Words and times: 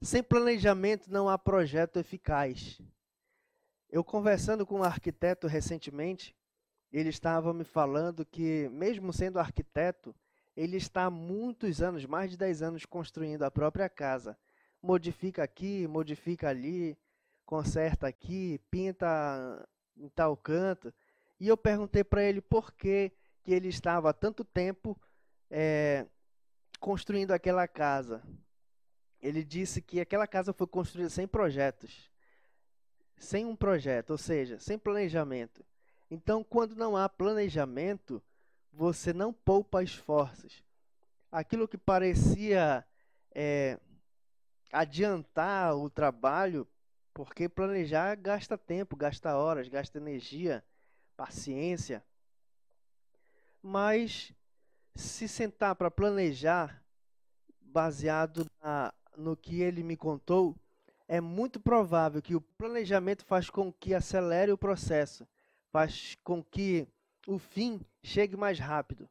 Sem 0.00 0.22
planejamento 0.22 1.10
não 1.10 1.28
há 1.28 1.36
projeto 1.36 1.98
eficaz. 1.98 2.80
Eu 3.90 4.04
conversando 4.04 4.64
com 4.64 4.78
um 4.78 4.84
arquiteto 4.84 5.48
recentemente, 5.48 6.36
ele 6.92 7.08
estava 7.08 7.52
me 7.52 7.64
falando 7.64 8.24
que, 8.24 8.68
mesmo 8.68 9.12
sendo 9.12 9.40
arquiteto, 9.40 10.14
ele 10.56 10.76
está 10.76 11.06
há 11.06 11.10
muitos 11.10 11.82
anos, 11.82 12.04
mais 12.04 12.30
de 12.30 12.36
10 12.36 12.62
anos, 12.62 12.86
construindo 12.86 13.42
a 13.42 13.50
própria 13.50 13.88
casa. 13.88 14.38
Modifica 14.80 15.42
aqui, 15.42 15.88
modifica 15.88 16.48
ali, 16.48 16.96
conserta 17.44 18.06
aqui, 18.06 18.60
pinta 18.70 19.68
em 19.96 20.08
tal 20.08 20.36
canto. 20.36 20.94
E 21.40 21.48
eu 21.48 21.56
perguntei 21.56 22.04
para 22.04 22.22
ele 22.22 22.40
por 22.40 22.72
que, 22.72 23.10
que 23.42 23.52
ele 23.52 23.68
estava 23.68 24.10
há 24.10 24.12
tanto 24.12 24.44
tempo 24.44 24.96
é, 25.50 26.06
construindo 26.78 27.32
aquela 27.32 27.66
casa 27.66 28.22
ele 29.20 29.42
disse 29.42 29.82
que 29.82 30.00
aquela 30.00 30.26
casa 30.26 30.52
foi 30.52 30.66
construída 30.66 31.10
sem 31.10 31.26
projetos, 31.26 32.10
sem 33.16 33.44
um 33.44 33.56
projeto, 33.56 34.10
ou 34.10 34.18
seja, 34.18 34.58
sem 34.58 34.78
planejamento. 34.78 35.64
Então, 36.10 36.42
quando 36.44 36.74
não 36.74 36.96
há 36.96 37.08
planejamento, 37.08 38.22
você 38.72 39.12
não 39.12 39.32
poupa 39.32 39.82
esforços. 39.82 40.64
Aquilo 41.30 41.68
que 41.68 41.76
parecia 41.76 42.86
é, 43.34 43.78
adiantar 44.72 45.76
o 45.76 45.90
trabalho, 45.90 46.66
porque 47.12 47.48
planejar 47.48 48.14
gasta 48.14 48.56
tempo, 48.56 48.96
gasta 48.96 49.36
horas, 49.36 49.68
gasta 49.68 49.98
energia, 49.98 50.64
paciência. 51.16 52.02
Mas 53.60 54.32
se 54.94 55.28
sentar 55.28 55.74
para 55.74 55.90
planejar 55.90 56.82
baseado 57.60 58.46
na 58.62 58.92
no 59.18 59.36
que 59.36 59.60
ele 59.60 59.82
me 59.82 59.96
contou, 59.96 60.56
é 61.06 61.20
muito 61.20 61.58
provável 61.58 62.22
que 62.22 62.34
o 62.34 62.40
planejamento 62.40 63.24
faz 63.24 63.50
com 63.50 63.72
que 63.72 63.94
acelere 63.94 64.52
o 64.52 64.58
processo, 64.58 65.26
faz 65.70 66.16
com 66.22 66.42
que 66.42 66.86
o 67.26 67.38
fim 67.38 67.80
chegue 68.02 68.36
mais 68.36 68.58
rápido. 68.58 69.08